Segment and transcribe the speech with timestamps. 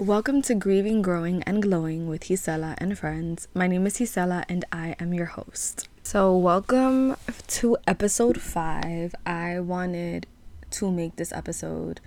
[0.00, 3.46] Welcome to Grieving, Growing, and Glowing with Gisela and Friends.
[3.54, 5.88] My name is Gisela and I am your host.
[6.02, 7.14] So, welcome
[7.46, 9.14] to episode five.
[9.24, 10.26] I wanted
[10.72, 12.00] to make this episode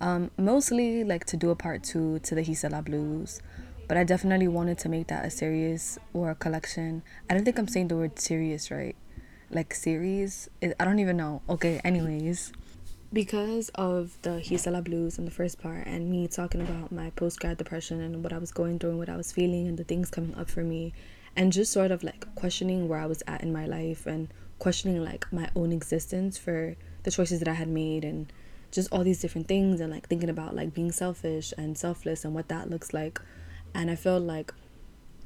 [0.00, 3.40] um, mostly like to do a part two to the Gisela Blues,
[3.86, 7.04] but I definitely wanted to make that a series or a collection.
[7.30, 8.96] I don't think I'm saying the word serious right.
[9.48, 11.42] Like series, I don't even know.
[11.48, 12.52] Okay, anyways
[13.12, 17.40] because of the Gisela blues in the first part and me talking about my post
[17.40, 19.84] grad depression and what I was going through and what I was feeling and the
[19.84, 20.92] things coming up for me
[21.34, 25.02] and just sort of like questioning where I was at in my life and questioning
[25.02, 28.30] like my own existence for the choices that I had made and
[28.70, 32.34] just all these different things and like thinking about like being selfish and selfless and
[32.34, 33.20] what that looks like.
[33.74, 34.52] And I felt like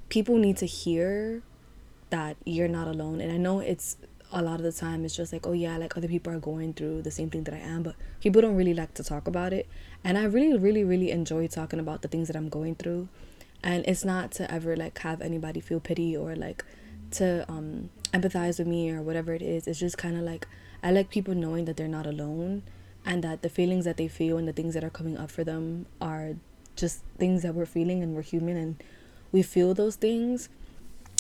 [0.09, 1.43] people need to hear
[2.11, 3.21] that you're not alone.
[3.21, 3.97] And I know it's
[4.33, 6.73] a lot of the time it's just like oh yeah like other people are going
[6.73, 9.53] through the same thing that i am but people don't really like to talk about
[9.53, 9.69] it.
[10.05, 13.09] And i really really really enjoy talking about the things that i'm going through.
[13.63, 16.65] And it's not to ever like have anybody feel pity or like
[17.13, 19.67] to um empathize with me or whatever it is.
[19.67, 20.47] It's just kind of like
[20.83, 22.63] i like people knowing that they're not alone
[23.05, 25.45] and that the feelings that they feel and the things that are coming up for
[25.45, 26.35] them are
[26.77, 28.83] just things that we're feeling and we're human and
[29.31, 30.49] we feel those things.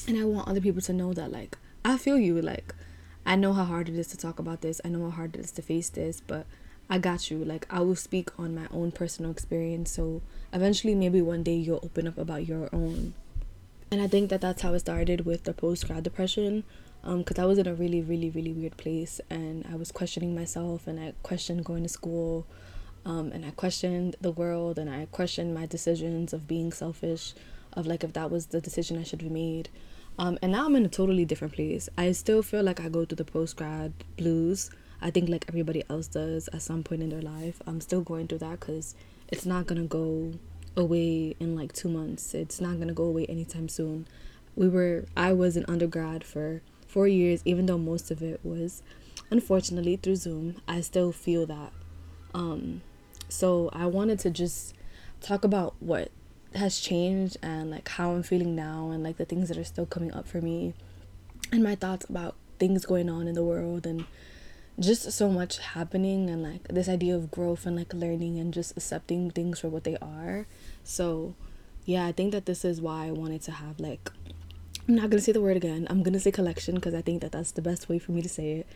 [0.06, 2.74] And i want other people to know that like i feel you like
[3.24, 4.80] I know how hard it is to talk about this.
[4.84, 6.46] I know how hard it is to face this, but
[6.90, 7.44] I got you.
[7.44, 9.92] Like I will speak on my own personal experience.
[9.92, 13.14] So eventually, maybe one day you'll open up about your own.
[13.90, 16.64] And I think that that's how it started with the post grad depression.
[17.04, 20.36] Um, because I was in a really, really, really weird place, and I was questioning
[20.36, 22.46] myself, and I questioned going to school,
[23.04, 27.34] um, and I questioned the world, and I questioned my decisions of being selfish,
[27.72, 29.68] of like if that was the decision I should have made.
[30.18, 31.88] Um, and now I'm in a totally different place.
[31.96, 34.70] I still feel like I go through the post grad blues.
[35.00, 37.60] I think like everybody else does at some point in their life.
[37.66, 38.94] I'm still going through that because
[39.28, 40.32] it's not gonna go
[40.76, 42.34] away in like two months.
[42.34, 44.06] It's not gonna go away anytime soon.
[44.54, 48.82] We were I was an undergrad for four years, even though most of it was
[49.30, 50.60] unfortunately through Zoom.
[50.68, 51.72] I still feel that.
[52.34, 52.82] Um,
[53.28, 54.74] so I wanted to just
[55.20, 56.10] talk about what
[56.56, 59.86] has changed and like how I'm feeling now and like the things that are still
[59.86, 60.74] coming up for me
[61.50, 64.04] and my thoughts about things going on in the world and
[64.78, 68.76] just so much happening and like this idea of growth and like learning and just
[68.76, 70.46] accepting things for what they are.
[70.82, 71.34] So,
[71.84, 74.10] yeah, I think that this is why I wanted to have like
[74.88, 75.86] I'm not going to say the word again.
[75.90, 78.20] I'm going to say collection because I think that that's the best way for me
[78.22, 78.66] to say it.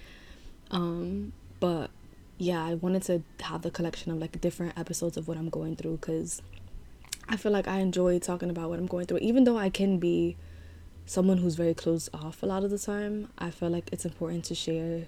[0.71, 1.91] Um, but
[2.39, 5.75] yeah, I wanted to have the collection of like different episodes of what I'm going
[5.75, 6.43] through cuz
[7.29, 9.99] I feel like I enjoy talking about what I'm going through, even though I can
[9.99, 10.37] be
[11.07, 13.29] someone who's very closed off a lot of the time.
[13.39, 15.07] I feel like it's important to share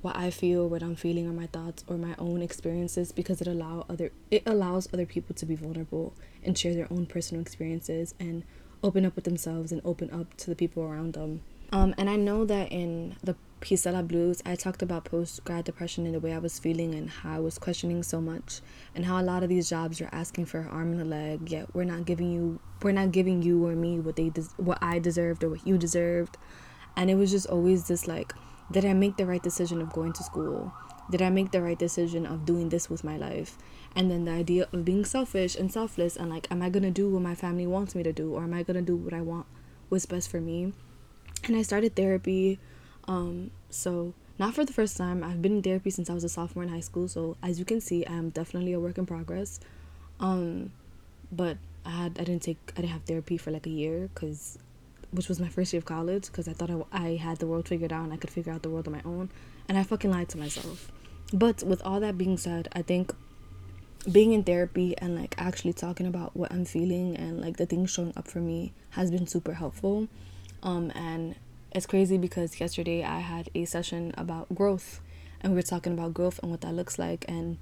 [0.00, 3.48] what I feel, what I'm feeling, or my thoughts, or my own experiences, because it
[3.48, 6.14] allow other it allows other people to be vulnerable
[6.44, 8.44] and share their own personal experiences and
[8.82, 11.42] open up with themselves and open up to the people around them.
[11.72, 16.06] Um, and I know that in the Gisela Blues, I talked about post grad depression
[16.06, 18.60] and the way I was feeling and how I was questioning so much
[18.94, 21.50] and how a lot of these jobs are asking for an arm and a leg,
[21.50, 24.78] yet we're not giving you we're not giving you or me what they des- what
[24.80, 26.36] I deserved or what you deserved.
[26.96, 28.32] And it was just always this like,
[28.70, 30.72] did I make the right decision of going to school?
[31.10, 33.58] Did I make the right decision of doing this with my life?
[33.96, 37.10] And then the idea of being selfish and selfless and like, am I gonna do
[37.10, 39.46] what my family wants me to do or am I gonna do what I want
[39.88, 40.72] what's best for me?
[41.44, 42.60] And I started therapy
[43.08, 45.24] um, so not for the first time.
[45.24, 47.08] I've been in therapy since I was a sophomore in high school.
[47.08, 49.58] So as you can see, I'm definitely a work in progress.
[50.20, 50.70] Um,
[51.32, 54.58] but I had I didn't take I didn't have therapy for like a year because
[55.10, 57.66] which was my first year of college because I thought I, I had the world
[57.66, 59.30] figured out and I could figure out the world on my own
[59.68, 60.92] and I fucking lied to myself.
[61.32, 63.14] But with all that being said, I think
[64.10, 67.90] being in therapy and like actually talking about what I'm feeling and like the things
[67.90, 70.08] showing up for me has been super helpful.
[70.62, 71.36] Um, and
[71.72, 75.00] it's crazy because yesterday I had a session about growth
[75.40, 77.58] and we were talking about growth and what that looks like and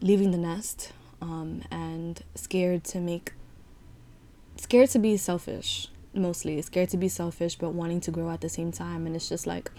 [0.00, 3.32] leaving the nest um, and scared to make
[4.56, 6.60] scared to be selfish mostly.
[6.62, 9.06] Scared to be selfish but wanting to grow at the same time.
[9.06, 9.70] And it's just like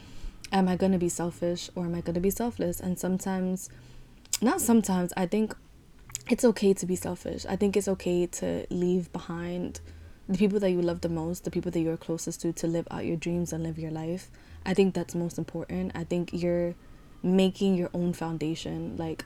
[0.51, 2.80] am i to be selfish or am i to be selfless?
[2.80, 3.69] And sometimes
[4.42, 5.56] not sometimes i think
[6.30, 7.45] it's okay to be selfish.
[7.48, 9.81] I think it's okay to leave behind
[10.28, 12.88] the people that you love the most, the people that you're closest to, to live
[12.90, 14.30] out your dreams and live your life.
[14.66, 15.92] I think that's most important.
[15.96, 16.75] I think you're
[17.22, 18.96] making your own foundation.
[18.98, 19.25] Like,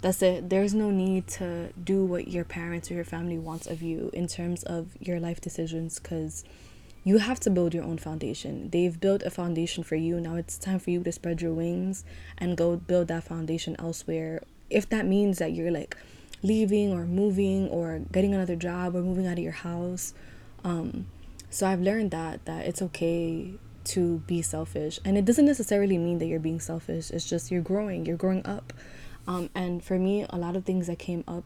[0.00, 0.48] that's it.
[0.48, 4.28] There's no need to do what your parents or your family wants of you in
[4.28, 6.44] terms of your life decisions because
[7.02, 8.70] you have to build your own foundation.
[8.70, 10.20] They've built a foundation for you.
[10.20, 12.04] Now it's time for you to spread your wings
[12.36, 14.42] and go build that foundation elsewhere.
[14.70, 15.96] If that means that you're like
[16.42, 20.14] leaving or moving or getting another job or moving out of your house.
[20.64, 21.06] Um,
[21.50, 26.18] so I've learned that that it's okay to be selfish, and it doesn't necessarily mean
[26.18, 27.10] that you're being selfish.
[27.10, 28.72] It's just you're growing, you're growing up.
[29.26, 31.44] Um, and for me, a lot of things that came up.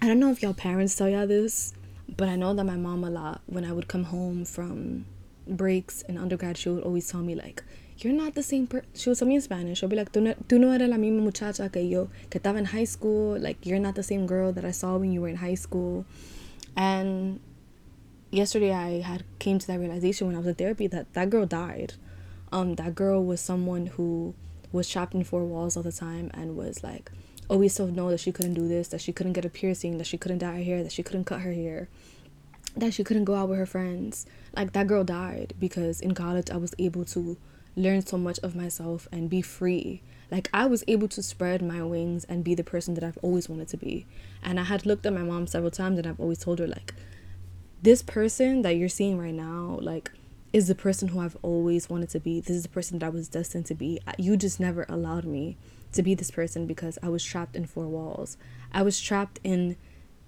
[0.00, 1.74] I don't know if y'all parents tell y'all this,
[2.16, 5.06] but I know that my mom a lot when I would come home from
[5.46, 7.62] breaks in undergrad, she would always tell me like,
[7.98, 9.78] "You're not the same person." She would tell me in Spanish.
[9.78, 12.58] She'll be like, "Tú no, tú no eres la misma muchacha que yo que estaba
[12.58, 13.38] en high school.
[13.38, 16.04] Like, you're not the same girl that I saw when you were in high school."
[16.76, 17.40] And
[18.30, 21.46] yesterday, I had came to that realization when I was in therapy that that girl
[21.46, 21.94] died.
[22.50, 24.34] Um, that girl was someone who
[24.72, 27.10] was trapped in four walls all the time and was like
[27.48, 30.06] always told know that she couldn't do this, that she couldn't get a piercing, that
[30.06, 31.88] she couldn't dye her hair, that she couldn't cut her hair
[32.80, 34.26] that she couldn't go out with her friends.
[34.56, 37.36] Like that girl died because in college I was able to
[37.76, 40.02] learn so much of myself and be free.
[40.30, 43.48] Like I was able to spread my wings and be the person that I've always
[43.48, 44.06] wanted to be.
[44.42, 46.94] And I had looked at my mom several times and I've always told her like
[47.82, 50.10] this person that you're seeing right now like
[50.52, 52.40] is the person who I've always wanted to be.
[52.40, 54.00] This is the person that I was destined to be.
[54.18, 55.56] You just never allowed me
[55.92, 58.36] to be this person because I was trapped in four walls.
[58.72, 59.76] I was trapped in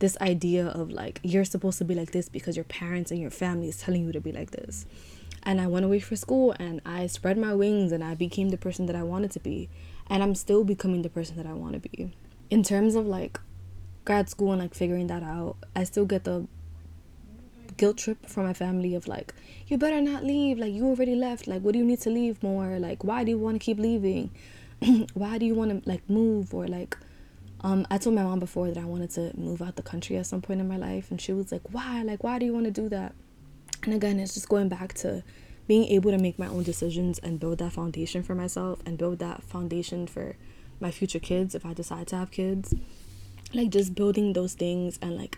[0.01, 3.31] this idea of like you're supposed to be like this because your parents and your
[3.31, 4.87] family is telling you to be like this
[5.43, 8.57] and i went away for school and i spread my wings and i became the
[8.57, 9.69] person that i wanted to be
[10.09, 12.11] and i'm still becoming the person that i want to be
[12.49, 13.39] in terms of like
[14.07, 16.47] grad school and like figuring that out i still get the
[17.81, 19.33] guilt trip from my family of like
[19.67, 22.43] you better not leave like you already left like what do you need to leave
[22.43, 24.31] more like why do you want to keep leaving
[25.15, 26.95] why do you want to like move or like
[27.63, 30.27] um, I told my mom before that I wanted to move out the country at
[30.27, 32.03] some point in my life, and she was like, "Why?
[32.03, 33.15] Like, why do you want to do that?"
[33.83, 35.23] And again, it's just going back to
[35.67, 39.19] being able to make my own decisions and build that foundation for myself and build
[39.19, 40.37] that foundation for
[40.81, 42.73] my future kids if I decide to have kids.
[43.53, 45.37] Like, just building those things and like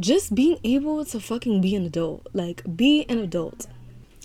[0.00, 3.66] just being able to fucking be an adult, like, be an adult.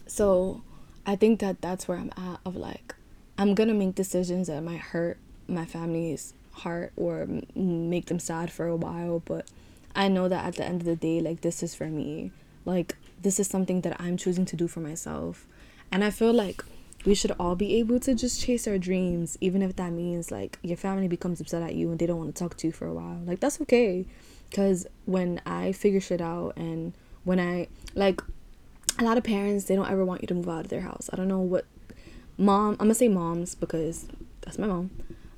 [0.07, 0.61] So,
[1.05, 2.95] I think that that's where I'm at of like,
[3.37, 5.17] I'm gonna make decisions that might hurt
[5.47, 9.49] my family's heart or make them sad for a while but
[9.95, 12.31] i know that at the end of the day like this is for me.
[12.65, 15.45] Like this is something that i'm choosing to do for myself.
[15.91, 16.63] And i feel like
[17.05, 20.57] we should all be able to just chase our dreams even if that means like
[20.61, 22.87] your family becomes upset at you and they don't want to talk to you for
[22.87, 23.19] a while.
[23.25, 24.05] Like that's okay
[24.53, 28.21] because when i figure shit out and when i like
[28.99, 31.09] a lot of parents they don't ever want you to move out of their house.
[31.11, 31.65] I don't know what
[32.37, 34.07] mom i'm gonna say moms because
[34.41, 34.91] that's my mom.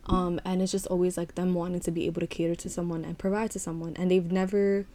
[0.08, 3.04] Um, and it's just always like them wanting to be able to cater to someone
[3.04, 3.96] and provide to someone.
[3.98, 4.86] And they've never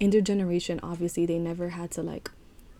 [0.00, 2.30] in their generation obviously they never had to like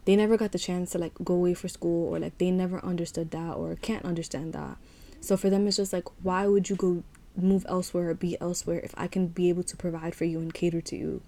[0.04, 2.84] they never got the chance to like go away for school or like they never
[2.84, 4.76] understood that or can't understand that.
[5.20, 7.04] So for them it's just like why would you go
[7.42, 10.54] move elsewhere or be elsewhere if i can be able to provide for you and
[10.54, 11.22] cater to you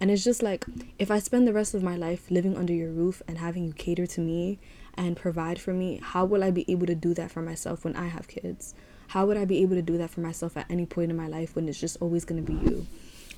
[0.00, 0.64] and it's just like
[0.98, 3.72] if i spend the rest of my life living under your roof and having you
[3.72, 4.58] cater to me
[4.96, 7.96] and provide for me how will i be able to do that for myself when
[7.96, 8.74] i have kids
[9.08, 11.28] how would I be able to do that for myself at any point in my
[11.28, 12.86] life when it's just always going to be you?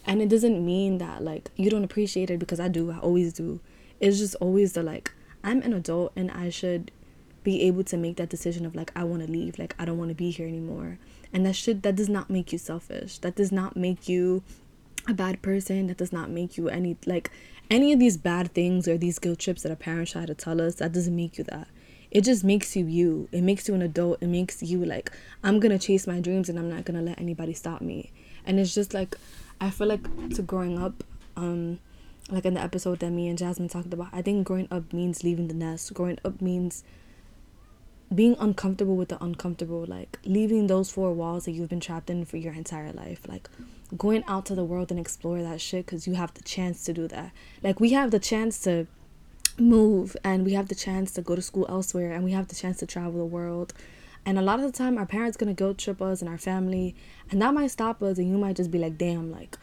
[0.06, 3.32] And it doesn't mean that like you don't appreciate it because I do, I always
[3.32, 3.60] do.
[4.00, 5.12] It's just always the like
[5.42, 6.90] I'm an adult and I should
[7.42, 9.98] be able to make that decision of like I want to leave, like I don't
[9.98, 10.98] want to be here anymore.
[11.36, 13.18] And that should that does not make you selfish.
[13.18, 14.42] That does not make you
[15.06, 15.88] a bad person.
[15.88, 17.30] That does not make you any like
[17.70, 20.62] any of these bad things or these guilt trips that our parents try to tell
[20.62, 20.76] us.
[20.76, 21.68] That doesn't make you that
[22.10, 23.28] it just makes you you.
[23.32, 24.22] It makes you an adult.
[24.22, 25.12] It makes you like,
[25.44, 28.10] I'm gonna chase my dreams and I'm not gonna let anybody stop me.
[28.46, 29.16] And it's just like,
[29.60, 31.04] I feel like to growing up,
[31.36, 31.80] um,
[32.30, 35.22] like in the episode that me and Jasmine talked about, I think growing up means
[35.24, 35.92] leaving the nest.
[35.92, 36.84] Growing up means
[38.14, 42.24] being uncomfortable with the uncomfortable, like leaving those four walls that you've been trapped in
[42.24, 43.20] for your entire life.
[43.26, 43.48] Like
[43.96, 46.92] going out to the world and explore that shit because you have the chance to
[46.92, 47.32] do that.
[47.62, 48.86] Like we have the chance to
[49.58, 52.54] move and we have the chance to go to school elsewhere and we have the
[52.54, 53.72] chance to travel the world
[54.24, 56.94] and a lot of the time our parents gonna guilt trip us and our family
[57.30, 59.56] and that might stop us and you might just be like damn like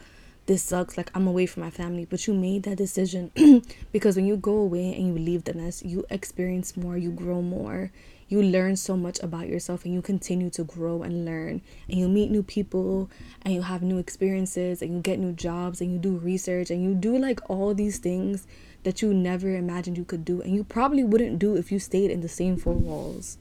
[0.46, 3.30] this sucks like i'm away from my family but you made that decision
[3.92, 7.40] because when you go away and you leave the nest you experience more you grow
[7.40, 7.92] more
[8.28, 11.60] you learn so much about yourself and you continue to grow and learn.
[11.88, 13.10] And you meet new people
[13.42, 16.82] and you have new experiences and you get new jobs and you do research and
[16.82, 18.46] you do like all these things
[18.84, 22.10] that you never imagined you could do and you probably wouldn't do if you stayed
[22.10, 23.38] in the same four walls.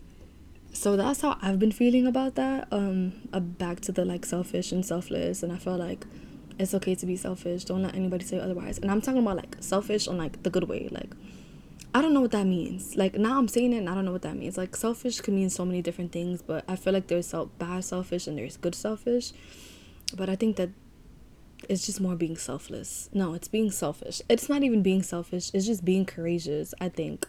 [0.71, 4.71] So that's how i've been feeling about that um uh, back to the like selfish
[4.71, 5.43] and selfless.
[5.43, 6.05] And i feel like
[6.59, 7.65] it's okay to be selfish.
[7.65, 8.79] Don't let anybody say otherwise.
[8.79, 10.87] And i'm talking about like selfish on like the good way.
[10.91, 11.11] Like
[11.93, 14.11] i don't know what that means like now i'm saying it and i don't know
[14.11, 17.07] what that means like selfish can mean so many different things but i feel like
[17.07, 19.31] there's self bad selfish and there's good selfish
[20.15, 20.69] but i think that
[21.69, 23.09] it's just more being selfless.
[23.13, 24.21] No, it's being selfish.
[24.29, 25.51] It's not even being selfish.
[25.53, 26.73] It's just being courageous.
[26.79, 27.27] I think.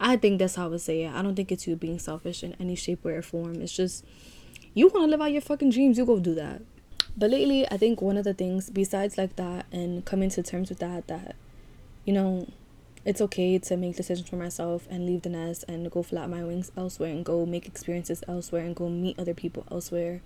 [0.00, 1.12] I think that's how I would say it.
[1.12, 3.60] I don't think it's you being selfish in any shape, or form.
[3.60, 4.04] It's just
[4.74, 5.98] you want to live out your fucking dreams.
[5.98, 6.62] You go do that.
[7.16, 10.68] But lately, I think one of the things besides like that and coming to terms
[10.68, 11.36] with that, that
[12.04, 12.48] you know,
[13.04, 16.42] it's okay to make decisions for myself and leave the nest and go flap my
[16.42, 20.22] wings elsewhere and go make experiences elsewhere and go meet other people elsewhere.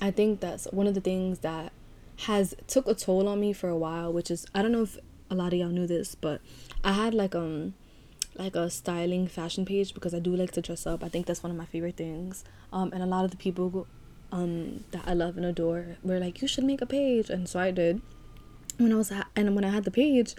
[0.00, 1.72] I think that's one of the things that
[2.20, 4.98] has took a toll on me for a while, which is I don't know if
[5.30, 6.40] a lot of y'all knew this, but
[6.82, 7.74] I had like um
[8.34, 11.04] like a styling fashion page because I do like to dress up.
[11.04, 12.44] I think that's one of my favorite things.
[12.72, 13.86] Um and a lot of the people
[14.32, 17.60] um that I love and adore were like you should make a page and so
[17.60, 18.02] I did.
[18.78, 20.34] When I was ha- and when I had the page,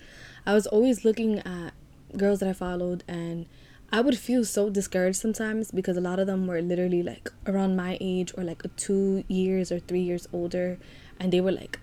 [0.46, 1.74] I was always looking at
[2.16, 3.46] girls that I followed and
[3.92, 7.76] I would feel so discouraged sometimes because a lot of them were literally like around
[7.76, 10.78] my age or like two years or three years older
[11.20, 11.80] and they were like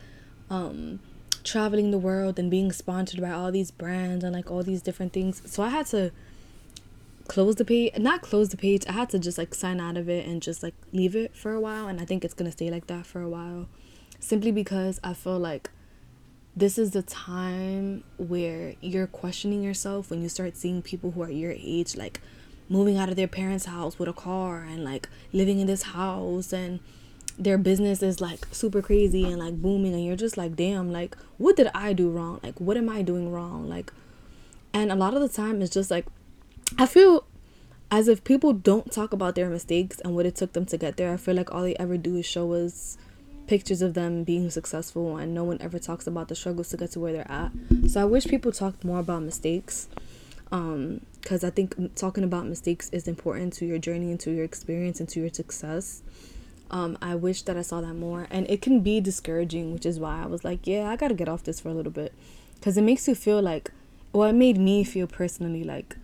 [0.50, 1.00] um
[1.42, 5.12] traveling the world and being sponsored by all these brands and like all these different
[5.12, 5.42] things.
[5.46, 6.10] So i had to
[7.26, 10.10] close the page not close the page i had to just like sign out of
[10.10, 12.70] it and just like leave it for a while and i think it's gonna stay
[12.70, 13.66] like that for a while
[14.20, 15.70] simply because i feel like
[16.56, 21.30] this is the time where you're questioning yourself when you start seeing people who are
[21.30, 22.20] your age like
[22.68, 26.52] moving out of their parents house with a car and like living in this house
[26.52, 26.80] and
[27.36, 31.16] their business is like super crazy and like booming and you're just like damn like
[31.38, 32.38] what did i do wrong?
[32.42, 33.68] Like what am i doing wrong?
[33.68, 33.92] Like
[34.72, 36.06] and a lot of the time it's just like
[36.78, 37.24] i feel
[37.90, 40.96] as if people don't talk about their mistakes and what it took them to get
[40.96, 41.12] there.
[41.12, 42.96] I feel like all they ever do is show us
[43.46, 46.90] pictures of them being successful and no one ever talks about the struggles to get
[46.90, 47.50] to where they're at
[47.88, 49.88] so i wish people talked more about mistakes
[50.52, 54.44] um because i think talking about mistakes is important to your journey and to your
[54.44, 56.02] experience and to your success
[56.70, 58.26] um, I wish that I saw that more.
[58.30, 61.28] And it can be discouraging, which is why I was like, yeah, I gotta get
[61.28, 62.12] off this for a little bit.
[62.56, 63.70] Because it makes you feel like,
[64.12, 65.96] well, it made me feel personally like,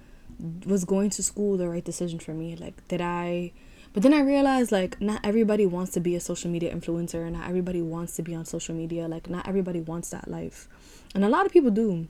[0.64, 2.56] was going to school the right decision for me?
[2.56, 3.52] Like, did I.
[3.92, 7.32] But then I realized, like, not everybody wants to be a social media influencer, and
[7.32, 9.08] not everybody wants to be on social media.
[9.08, 10.68] Like, not everybody wants that life.
[11.14, 12.06] And a lot of people do.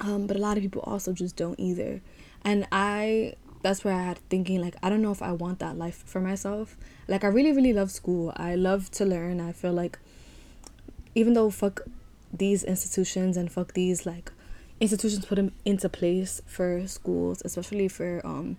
[0.00, 2.00] Um, but a lot of people also just don't either.
[2.44, 5.78] And I that's where I had thinking like I don't know if I want that
[5.78, 6.76] life for myself.
[7.08, 8.32] Like I really really love school.
[8.36, 9.40] I love to learn.
[9.40, 9.98] I feel like
[11.14, 11.82] even though fuck
[12.32, 14.32] these institutions and fuck these like
[14.80, 18.56] institutions put them into place for schools, especially for um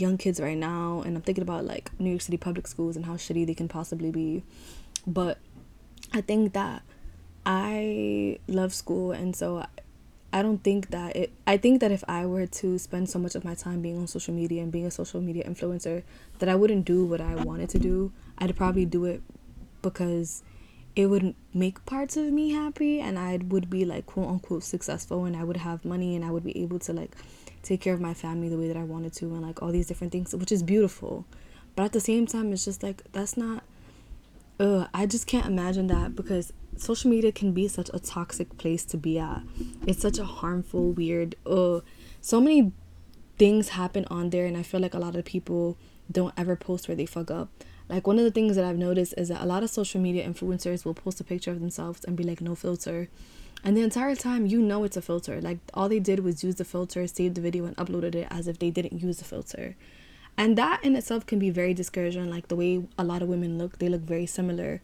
[0.00, 3.06] young kids right now and I'm thinking about like New York City public schools and
[3.06, 4.42] how shitty they can possibly be.
[5.06, 5.38] But
[6.12, 6.82] I think that
[7.44, 9.64] I love school and so
[10.32, 13.34] I don't think that it I think that if I were to spend so much
[13.34, 16.02] of my time being on social media and being a social media influencer
[16.38, 18.12] that I wouldn't do what I wanted to do.
[18.38, 19.22] I'd probably do it
[19.82, 20.42] because
[20.94, 25.24] it would make parts of me happy and I would be like quote unquote successful
[25.24, 27.16] and I would have money and I would be able to like
[27.62, 29.86] take care of my family the way that I wanted to and like all these
[29.86, 31.26] different things which is beautiful.
[31.76, 33.64] But at the same time it's just like that's not
[34.58, 38.84] Ugh, I just can't imagine that because social media can be such a toxic place
[38.86, 39.42] to be at.
[39.86, 41.80] It's such a harmful, weird, uh
[42.20, 42.72] so many
[43.38, 45.78] things happen on there and I feel like a lot of people
[46.12, 47.48] don't ever post where they fuck up.
[47.88, 50.28] Like one of the things that I've noticed is that a lot of social media
[50.28, 53.08] influencers will post a picture of themselves and be like no filter.
[53.62, 55.40] And the entire time you know it's a filter.
[55.40, 58.48] Like all they did was use the filter, saved the video and uploaded it as
[58.48, 59.76] if they didn't use the filter.
[60.36, 63.58] And that in itself can be very discouraging, like the way a lot of women
[63.58, 64.80] look, they look very similar.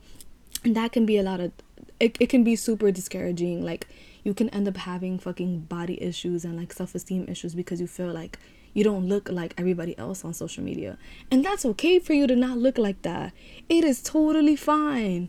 [0.65, 1.53] And that can be a lot of
[2.01, 3.89] it, it can be super discouraging like
[4.25, 8.13] you can end up having fucking body issues and like self-esteem issues because you feel
[8.13, 8.39] like
[8.75, 10.99] you don't look like everybody else on social media
[11.31, 13.33] and that's okay for you to not look like that
[13.69, 15.29] it is totally fine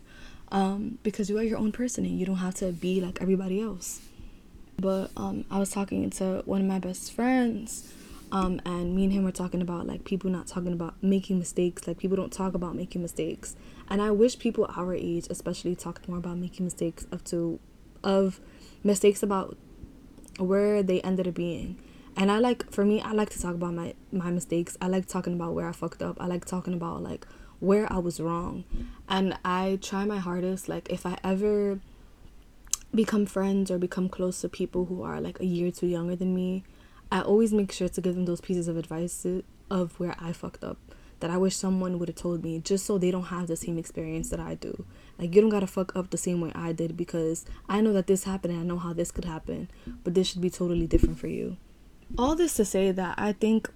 [0.50, 3.60] um, because you are your own person and you don't have to be like everybody
[3.60, 4.00] else.
[4.80, 7.92] But um, i was talking to one of my best friends
[8.30, 11.86] um, and me and him were talking about like people not talking about making mistakes.
[11.86, 13.56] Like people don't talk about making mistakes.
[13.88, 17.58] And i wish people our age especially talked more about making mistakes of to
[18.04, 18.40] of
[18.84, 19.56] mistakes about
[20.38, 21.78] where they ended up being.
[22.16, 24.76] And i like for me i like to talk about my my mistakes.
[24.80, 26.16] I like talking about where i fucked up.
[26.20, 27.26] I like talking about like
[27.60, 28.64] where i was wrong
[29.08, 31.80] and i try my hardest like if i ever
[32.94, 36.34] become friends or become close to people who are like a year too younger than
[36.34, 36.64] me
[37.10, 39.26] I always make sure to give them those pieces of advice
[39.70, 40.76] of where I fucked up
[41.20, 43.78] that I wish someone would have told me just so they don't have the same
[43.78, 44.84] experience that I do.
[45.18, 48.06] Like you don't gotta fuck up the same way I did because I know that
[48.06, 49.70] this happened and I know how this could happen,
[50.04, 51.56] but this should be totally different for you.
[52.16, 53.68] All this to say that I think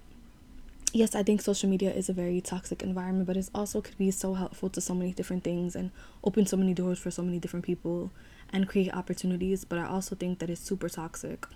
[0.93, 4.11] yes, I think social media is a very toxic environment, but it also could be
[4.11, 5.91] so helpful to so many different things and
[6.23, 8.11] open so many doors for so many different people.
[8.53, 11.47] and create opportunities, but I also think that it's super toxic.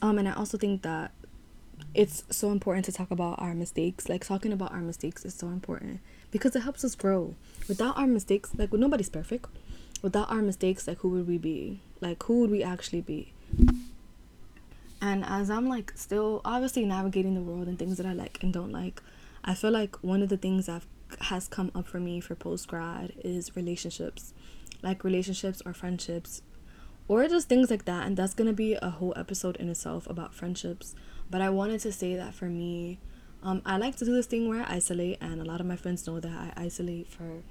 [0.00, 1.12] Um, and I also think that
[1.94, 4.08] it's so important to talk about our mistakes.
[4.08, 7.34] Like talking about our mistakes is so important because it helps us grow.
[7.68, 9.46] Without our mistakes, like nobody's perfect.
[10.00, 11.82] Without our mistakes, like who would we be?
[12.00, 13.32] Like who would we actually be?
[15.00, 18.52] And as I'm like still obviously navigating the world and things that I like and
[18.52, 19.02] don't like,
[19.44, 20.82] I feel like one of the things that
[21.20, 24.34] has come up for me for post grad is relationships.
[24.82, 26.42] Like relationships or friendships
[27.08, 28.06] or just things like that.
[28.06, 30.94] And that's to be a whole episode in itself about friendships.
[31.30, 33.00] But I wanted to say that for me,
[33.42, 35.76] um, I like to do this thing where I isolate, and a lot of my
[35.76, 37.42] friends know that I isolate for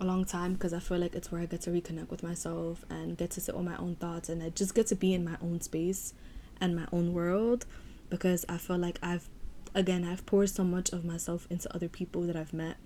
[0.00, 2.84] a long time because I feel like it's where I get to reconnect with myself
[2.90, 5.24] and get to sit with my own thoughts, and I just get to be in
[5.24, 6.12] my own space
[6.62, 7.66] and my own world
[8.08, 9.28] because I feel like I've,
[9.74, 12.76] again, I've poured so much of myself into other people that I've met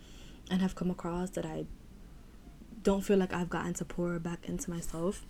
[0.50, 1.66] and have come across that I
[2.82, 5.24] don't feel like I've gotten to pour back into myself.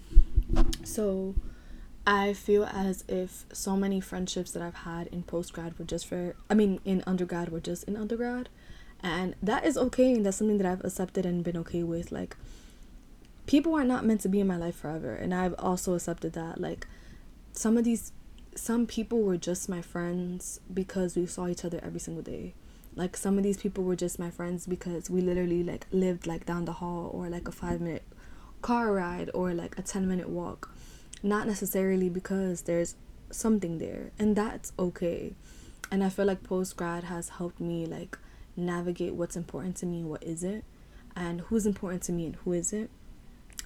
[0.85, 1.35] So
[2.07, 6.07] I feel as if so many friendships that I've had in post grad were just
[6.07, 8.49] for, I mean, in undergrad were just in undergrad.
[9.03, 10.13] And that is okay.
[10.13, 12.13] And that's something that I've accepted and been okay with.
[12.13, 12.37] Like,
[13.47, 15.15] people are not meant to be in my life forever.
[15.15, 16.61] And I've also accepted that.
[16.61, 16.87] Like,
[17.53, 18.13] some of these,
[18.57, 22.55] some people were just my friends because we saw each other every single day.
[22.95, 26.47] Like, some of these people were just my friends because we literally, like, lived, like,
[26.47, 28.03] down the hall or, like, a five minute
[28.67, 30.75] car ride or like a 10 minute walk.
[31.23, 32.97] Not necessarily because there's
[33.31, 35.35] something there and that's okay.
[35.91, 38.19] And i feel like post grad has helped me like
[38.57, 40.65] navigate what's important to me and what isn't
[41.15, 42.91] and who's important to me and who isn't.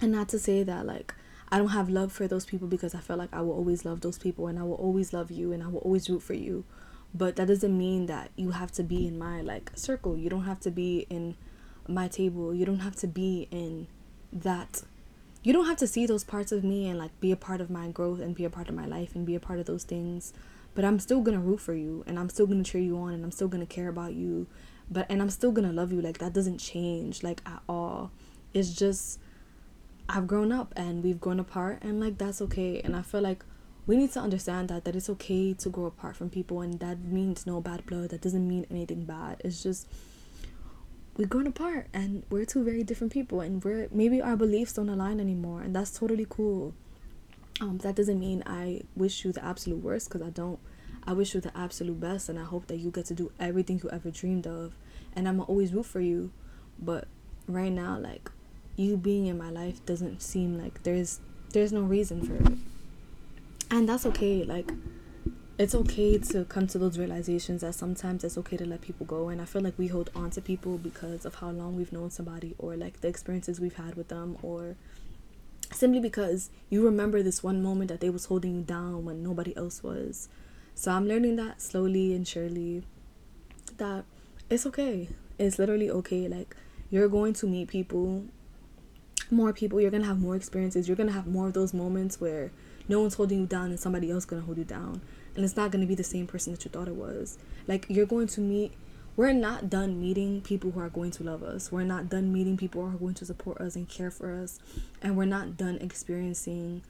[0.03, 1.15] And not to say that like
[1.53, 4.01] i don't have love for those people because i feel like i will always love
[4.01, 6.65] those people and i will always love you and i will always root for you.
[7.15, 10.17] But that doesn't mean that you have to be in my like circle.
[10.17, 11.37] You don't have to be in
[11.89, 12.55] my table.
[12.55, 13.89] You don't have to be in
[14.33, 14.83] that.
[15.43, 17.71] You don't have to see those parts of me and like be a part of
[17.71, 19.85] my growth and be a part of my life and be a part of those
[19.85, 20.33] things.
[20.75, 23.25] But i'm still gonna root for you and i'm still gonna cheer you on and
[23.25, 24.47] i'm still gonna care about you.
[24.89, 26.01] But and i'm still gonna love you.
[26.01, 28.13] Like that doesn't change like at all.
[28.55, 29.19] It's just
[30.11, 32.81] i've grown up and we've grown apart and like that's okay.
[32.83, 33.45] And i feel like
[33.87, 37.01] we need to understand that that it's okay to grow apart from people and that
[37.01, 38.11] means no bad blood.
[38.11, 39.41] That doesn't mean anything bad.
[39.45, 39.89] It's just
[41.17, 44.89] we've grown apart and we're two very different people and we're maybe our beliefs don't
[44.89, 46.75] align anymore and that's totally cool.
[47.61, 50.59] Um that doesn't mean i wish you the absolute worst because i don't.
[51.07, 53.81] I wish you the absolute best and i hope that you get to do everything
[53.83, 54.75] you ever dreamed of.
[55.15, 56.33] And i'm always root for you.
[56.79, 57.07] But
[57.47, 58.31] right now like
[58.77, 61.21] you being in my life doesn't seem like there's
[61.53, 62.59] there's no reason for it.
[63.71, 64.71] And that's okay like
[65.59, 69.29] it's okay to come to those realizations that sometimes it's okay to let people go.
[69.29, 72.11] And i feel like we hold on to people because of how long we've known
[72.11, 74.77] somebody or like the experiences we've had with them or
[75.73, 79.57] simply because you remember this one moment that they was holding you down when nobody
[79.57, 80.29] else was.
[80.75, 82.85] So i'm learning that slowly and surely
[83.77, 84.05] that
[84.49, 85.09] it's okay.
[85.39, 86.57] It's literally okay like
[86.91, 88.25] you're going to meet people
[89.33, 90.89] more people you're gonna have more experiences.
[90.89, 92.51] You're gonna have more of those moments where
[92.89, 95.01] no one's holding you down and somebody else gonna hold you down.
[95.35, 97.39] And it's not to be the same person that you thought it was.
[97.67, 98.73] Like you're going to meet
[99.17, 101.71] we're not done meeting people who are going to love us.
[101.71, 104.59] We're not done meeting people who are going to support us and care for us.
[105.03, 106.83] And we're not done experiencing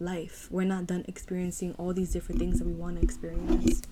[0.00, 0.48] life.
[0.50, 3.82] We're not done experiencing all these different things that we want to experience.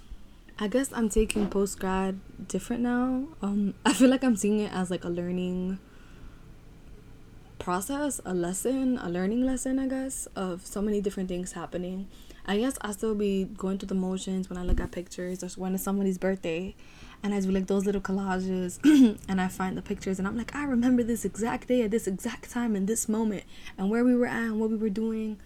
[0.59, 3.29] I guess i'm taking post grad different now.
[3.43, 5.79] Um i feel like i'm seeing it as like a learning
[7.59, 12.09] process a lesson a learning lesson i guess of so many different things happening
[12.47, 15.49] I guess I still be going through the motions when I look at pictures or
[15.61, 16.75] when it's somebody's birthday
[17.23, 18.79] and I do like those little collages
[19.29, 22.07] and I find the pictures and I'm like, I remember this exact day at this
[22.07, 23.45] exact time in this moment
[23.79, 25.39] and where we were at and what we were doing.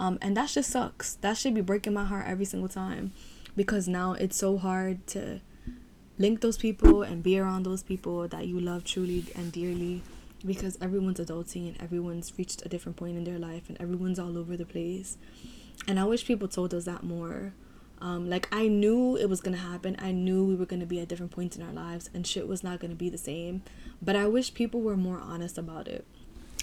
[0.00, 1.16] Um, and that just sucks.
[1.16, 3.12] That should be breaking my heart every single time
[3.54, 5.40] because now it's so hard to
[6.18, 10.02] link those people and be around those people that you love truly and dearly
[10.44, 14.36] because everyone's adulting and everyone's reached a different point in their life and everyone's all
[14.36, 15.16] over the place
[15.88, 17.52] and I wish people told us that more.
[18.00, 19.96] Um, like I knew it was gonna happen.
[19.98, 22.62] I knew we were gonna be at different points in our lives, and shit was
[22.62, 23.62] not gonna be the same.
[24.02, 26.04] But I wish people were more honest about it.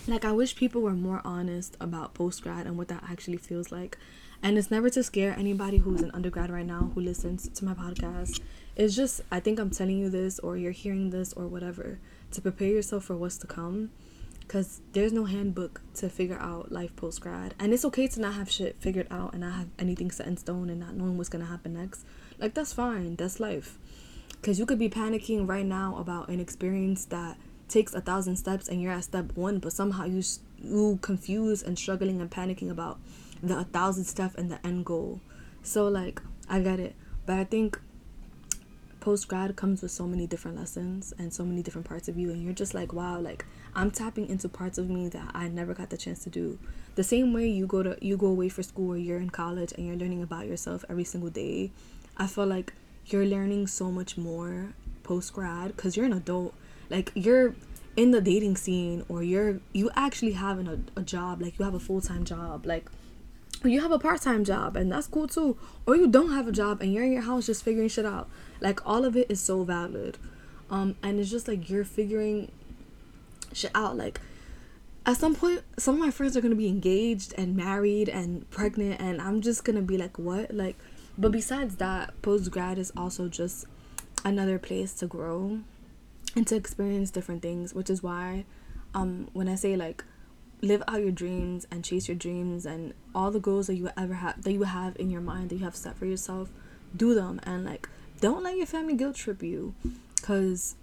[0.07, 3.71] Like I wish people were more honest about post grad and what that actually feels
[3.71, 3.97] like.
[4.41, 7.73] And it's never to scare anybody who's an undergrad right now who listens to my
[7.73, 8.41] podcast.
[8.75, 11.99] It's just I think I'm telling you this or you're hearing this or whatever
[12.31, 13.91] to prepare yourself for what's to come
[14.39, 18.33] because there's no handbook to figure out life post grad and it's okay to not
[18.33, 21.29] have shit figured out and not have anything set in stone and not knowing what's
[21.29, 22.05] gonna happen next.
[22.39, 23.15] Like that's fine.
[23.15, 23.77] That's life.
[24.31, 27.37] Because you could be panicking right now about an experience that
[27.69, 30.21] takes a thousand steps and you're at step one but somehow you
[30.57, 32.99] you confused and struggling and panicking about
[33.41, 35.19] the a thousand stuff and the end goal.
[35.61, 37.79] So like I get it, but I think
[39.03, 42.31] post grad comes with so many different lessons and so many different parts of you
[42.31, 45.73] and you're just like wow like i'm tapping into parts of me that i never
[45.73, 46.57] got the chance to do.
[46.95, 49.73] The same way you go to you go away for school or you're in college
[49.73, 51.71] and you're learning about yourself every single day
[52.15, 52.73] i feel like
[53.07, 56.53] you're learning so much more post grad because you're an adult.
[56.89, 57.55] Like you're
[57.95, 61.65] in the dating scene or you're you actually have an, a, a job like you
[61.65, 62.89] have a full-time job like
[63.71, 66.81] you have a part-time job and that's cool too or you don't have a job
[66.81, 69.63] and you're in your house just figuring shit out like all of it is so
[69.63, 70.17] valid.
[70.69, 72.51] Um and it's just like you're figuring
[73.53, 74.19] shit out like
[75.05, 78.99] at some point some of my friends are gonna be engaged and married and pregnant
[78.99, 80.53] and i'm just gonna be like what?
[80.53, 80.77] Like
[81.17, 83.65] but besides that post grad is also just
[84.25, 85.59] another place to grow
[86.35, 88.45] and to experience different things which is why
[88.95, 90.03] um when i say like
[90.63, 94.13] live out your dreams and chase your dreams and all the goals that you ever
[94.13, 96.49] have that you have in your mind that you have set for yourself
[96.95, 97.89] do them and like
[98.21, 99.75] don't let your family guilt trip you
[100.15, 100.75] because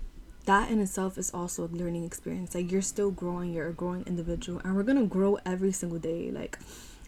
[0.45, 2.55] that in itself is also a learning experience.
[2.55, 6.31] Like you're still growing you're a growing individual and we're gonna grow every single day
[6.31, 6.59] like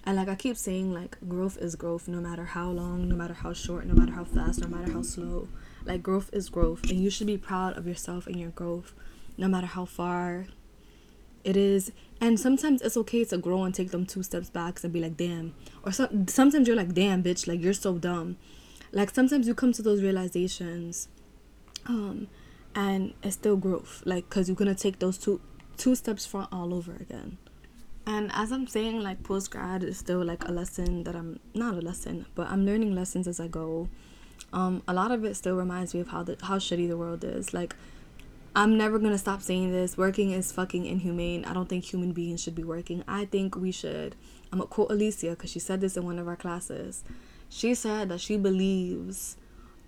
[0.05, 3.35] and like i keep saying like growth is growth no matter how long no matter
[3.35, 5.47] how short no matter how fast no matter how slow.
[5.85, 8.95] Like growth is growth and you should be proud of yourself and your growth
[9.37, 10.47] no matter how far
[11.45, 11.93] it is.
[12.21, 15.17] And sometimes it's okay to grow and take them two steps back and be like
[15.17, 15.55] damn.
[15.85, 18.37] Or some, sometimes you're like damn bitch like you're so dumb.
[18.93, 21.09] Like sometimes you come to those realizations
[21.87, 22.29] um
[22.75, 24.03] and it's still growth.
[24.05, 25.41] Like because you're gonna take those two
[25.77, 27.39] two steps front all over again.
[28.07, 31.75] And as i'm saying like post grad is still like a lesson that i'm not
[31.75, 33.89] a lesson but i'm learning lessons as i go.
[34.53, 37.25] Um a lot of it still reminds me of how the how shitty the world
[37.25, 37.53] is.
[37.53, 37.75] Like
[38.55, 39.97] i'm never gonna stop saying this.
[39.97, 41.45] Working is fucking inhumane.
[41.45, 43.03] I don't think human beings should be working.
[43.09, 44.15] I think we should.
[44.53, 47.05] I'm gonna quote alicia because she said this in one of our classes.
[47.49, 49.37] She said that she believes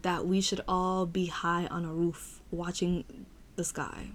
[0.02, 3.04] that we should all be high on a roof watching
[3.56, 4.10] the sky.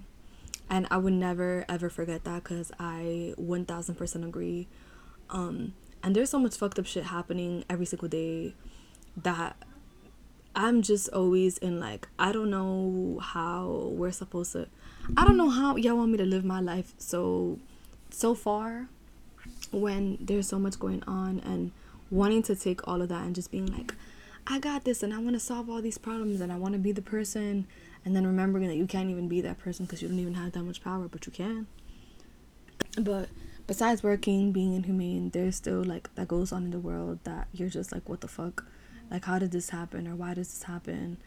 [0.68, 4.68] And I would never ever forget that because I 1000% agree.
[5.30, 8.54] Um, and there's so much fucked up shit happening every single day
[9.16, 9.56] that
[10.54, 14.68] I'm just always in like, I don't know how we're supposed to,
[15.16, 17.58] I don't know how y'all want me to live my life so,
[18.10, 18.88] so far
[19.70, 21.72] when there's so much going on and
[22.10, 23.94] wanting to take all of that and just being like,
[24.46, 26.78] I got this and I want to solve all these problems and I want to
[26.78, 27.66] be the person.
[28.04, 30.52] And then remembering that you can't even be that person because you don't even have
[30.52, 31.66] that much power, but you can.
[32.98, 33.28] But
[33.66, 37.68] besides working, being inhumane, there's still like that goes on in the world that you're
[37.68, 38.64] just like, what the fuck?
[39.10, 41.18] Like, how did this happen or why does this happen?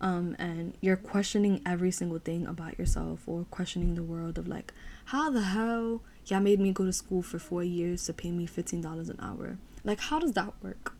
[0.00, 4.72] Um, and you're questioning every single thing about yourself or questioning the world of like,
[5.06, 8.46] how the hell y'all made me go to school for four years to pay me
[8.46, 9.58] $15 an hour?
[9.84, 10.94] Like, how does that work?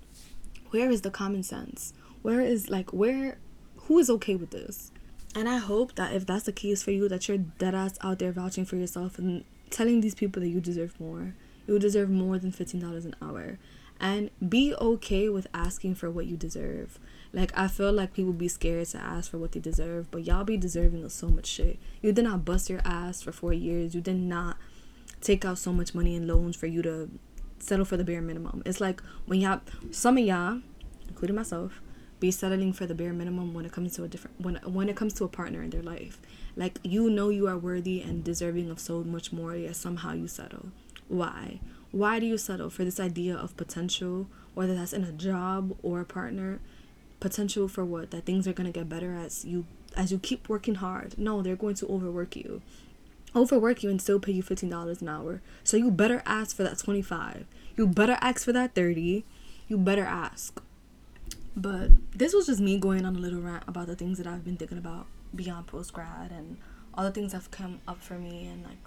[0.71, 1.93] Where is the common sense?
[2.23, 3.39] Where is like, where,
[3.77, 4.91] who is okay with this?
[5.35, 8.19] And I hope that if that's the case for you, that you're dead ass out
[8.19, 11.35] there vouching for yourself and telling these people that you deserve more.
[11.67, 13.59] You deserve more than $15 an hour.
[14.01, 16.99] And be okay with asking for what you deserve.
[17.33, 20.45] Like, I feel like people be scared to ask for what they deserve, but y'all
[20.45, 21.79] be deserving of so much shit.
[22.01, 23.95] You did not bust your ass for four years.
[23.95, 24.57] You did not
[25.21, 27.11] take out so much money in loans for you to
[27.59, 28.63] settle for the bare minimum.
[28.65, 30.61] It's like when y'all, some of y'all,
[31.09, 31.81] including myself,
[32.21, 34.97] be settling for the bare minimum when it comes to a different when when it
[34.97, 36.21] comes to a partner in their life.
[36.57, 40.27] Like you know you are worthy and deserving of so much more, yet somehow you
[40.27, 40.69] settle.
[41.07, 41.61] Why?
[41.91, 46.01] Why do you settle for this idea of potential, whether that's in a job or
[46.01, 46.61] a partner?
[47.21, 48.11] Potential for what?
[48.11, 51.19] That things are gonna get better as you as you keep working hard.
[51.19, 52.63] No, they're going to overwork you
[53.35, 55.41] overwork you and still pay you $15 an hour.
[55.65, 57.47] So you better ask for that 25.
[57.77, 59.25] You better ask for that 30.
[59.69, 60.61] You better ask.
[61.57, 64.45] But this was just me going on a little rant about the things that I've
[64.45, 66.57] been thinking about beyond post grad and
[66.95, 68.79] all the things that have come up for me and like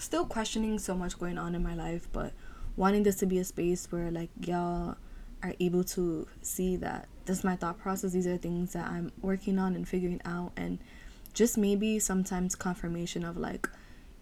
[0.00, 2.32] still questioning so much going on in my life, but
[2.76, 4.96] wanting this to be a space where like y'all
[5.42, 8.12] are able to see that this is my thought process.
[8.12, 10.78] These are things that I'm working on and figuring out and
[11.32, 13.68] just maybe sometimes confirmation of like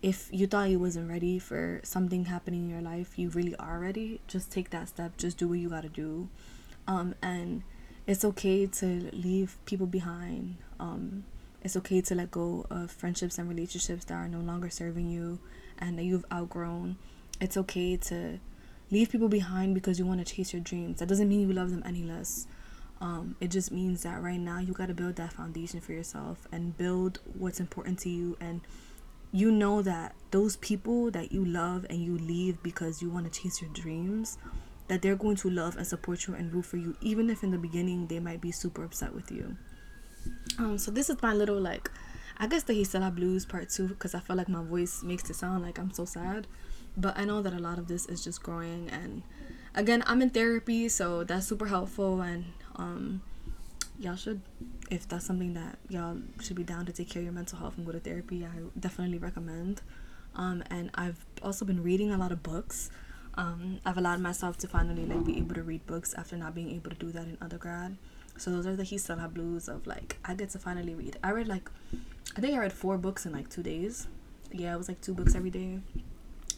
[0.02, 3.78] if you thought you wasn't ready for something happening in your life you really are
[3.80, 4.20] ready.
[4.26, 5.16] Just take that step.
[5.16, 6.28] Just do what you got to do.
[6.86, 7.62] Um, and
[8.06, 10.56] it's okay to leave people behind.
[10.80, 11.24] Um,
[11.62, 15.40] it's okay to let go of friendships and relationships that are no longer serving you
[15.78, 16.96] and that you've outgrown
[17.40, 18.38] it's okay to
[18.90, 20.98] leave people behind because you want to chase your dreams.
[20.98, 22.46] That doesn't mean you love them any less.
[23.00, 26.48] Um, it just means that right now you got to build that foundation for yourself
[26.50, 28.36] and build what's important to you.
[28.40, 28.60] And
[29.30, 33.40] you know that those people that you love and you leave because you want to
[33.40, 34.38] chase your dreams
[34.88, 37.50] that they're going to love and support you and root for you even if in
[37.50, 39.54] the beginning they might be super upset with you.
[40.58, 41.90] Um so this is my little like
[42.38, 45.34] i guess the Gisela blues part two because i feel like my voice makes it
[45.34, 46.46] sound like i'm so sad
[46.96, 49.22] but i know that a lot of this is just growing and
[49.74, 52.44] again i'm in therapy so that's super helpful and
[52.76, 53.22] um
[53.98, 54.40] y'all should
[54.90, 57.76] if that's something that y'all should be down to take care of your mental health
[57.76, 59.82] and go to therapy i definitely recommend
[60.36, 62.90] um and i've also been reading a lot of books
[63.38, 66.72] um, I've allowed myself to finally like be able to read books after not being
[66.72, 67.96] able to do that in undergrad.
[68.36, 71.18] So those are the Gisela blues of like I get to finally read.
[71.22, 71.70] I read like
[72.38, 74.06] I think I read four books in like two days.
[74.52, 75.80] Yeah, it was like two books every day.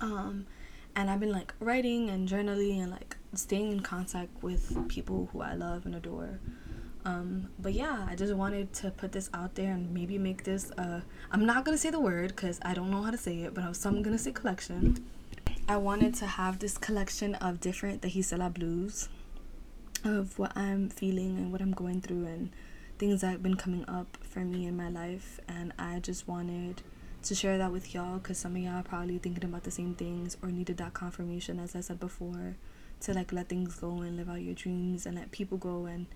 [0.02, 0.46] Um,
[0.94, 5.40] and I've been like writing and journaling and like staying in contact with people who
[5.40, 6.38] I love and adore.
[7.06, 10.70] Um, but yeah, I just wanted to put this out there and maybe make this.
[10.72, 11.00] Uh,
[11.32, 13.64] I'm not gonna say the word because I don't know how to say it, but
[13.64, 15.02] I'm, so I'm gonna say collection.
[15.66, 19.08] I wanted to have this collection of different the Gisela blues
[20.04, 22.50] of what I'm feeling and what I'm going through and
[23.00, 26.82] things that have been coming up for me in my life and I just wanted
[27.22, 29.94] to share that with y'all because some of y'all are probably thinking about the same
[29.94, 32.56] things or needed that confirmation as I said before
[33.00, 36.06] to like let things go and live out your dreams and let people go and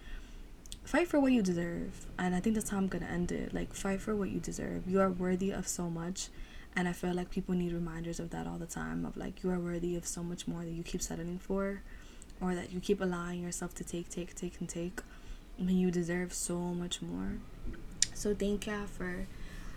[0.85, 2.05] fight for what you deserve.
[2.19, 3.55] And I think that's how I'm gonna end it.
[3.55, 4.87] Like fight for what you deserve.
[4.87, 6.29] You are worthy of so much
[6.77, 9.51] and i feel like people need reminders of that all the time of like you
[9.51, 11.83] are worthy of so much more that you keep settling for
[12.41, 15.01] or that you keep allowing yourself to take take take and take
[15.59, 17.39] when you deserve so much more
[18.15, 19.27] so thank you for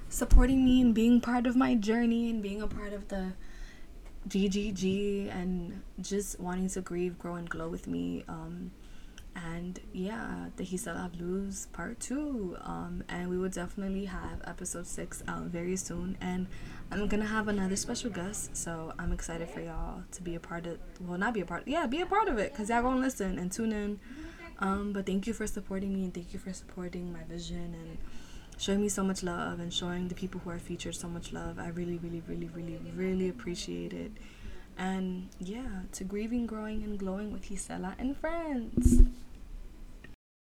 [0.10, 3.34] supporting me and being part of my journey and being a part of the
[4.30, 8.24] GGG and just wanting to grieve, grow, and glow with me.
[8.28, 8.72] Um,
[9.54, 15.24] and yeah the Gisela Blues part two um and we will definitely have episode six
[15.28, 16.48] out very soon and
[16.92, 20.66] I'm gonna have another special guest so I'm excited for y'all to be a part
[20.66, 23.00] of well not be a part yeah be a part of it because y'all gonna
[23.00, 24.00] listen and tune in
[24.60, 27.98] um but thank you for supporting me and thank you for supporting my vision and
[28.58, 31.60] showing me so much love and showing the people who are featured so much love.
[31.60, 34.12] I really really really really really appreciate it.
[34.78, 39.02] And yeah to grieving growing and glowing with Gisela and friends